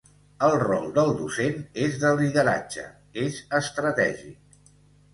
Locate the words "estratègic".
3.63-4.63